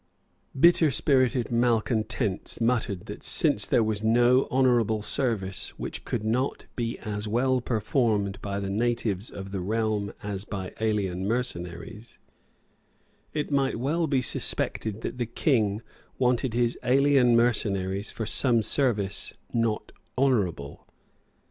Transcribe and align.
Bitter 0.59 0.89
spirited 0.89 1.51
malecontents 1.51 2.59
muttered 2.59 3.05
that, 3.05 3.21
since 3.23 3.67
there 3.67 3.83
was 3.83 4.01
no 4.01 4.47
honourable 4.49 5.03
service 5.03 5.77
which 5.77 6.05
could 6.05 6.23
not 6.23 6.65
be 6.75 6.97
as 7.01 7.27
well 7.27 7.61
performed 7.61 8.41
by 8.41 8.59
the 8.59 8.71
natives 8.71 9.29
of 9.29 9.51
the 9.51 9.59
realm 9.61 10.11
as 10.23 10.43
by 10.43 10.73
alien 10.79 11.27
mercenaries, 11.27 12.17
it 13.35 13.51
might 13.51 13.79
well 13.79 14.07
be 14.07 14.23
suspected 14.23 15.01
that 15.01 15.19
the 15.19 15.27
King 15.27 15.83
wanted 16.17 16.55
his 16.55 16.79
alien 16.83 17.35
mercenaries 17.35 18.09
for 18.09 18.25
some 18.25 18.63
service 18.63 19.33
not 19.53 19.91
honourable. 20.17 20.87